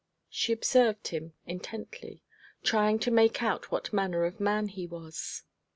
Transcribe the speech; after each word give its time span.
She 0.31 0.51
observed 0.51 1.09
him 1.09 1.33
intently, 1.45 2.23
trying 2.63 2.97
to 2.97 3.11
make 3.11 3.43
out 3.43 3.69
what 3.71 3.93
manner 3.93 4.25
of 4.25 4.39
man 4.39 4.67
he 4.69 4.87
was. 4.87 5.43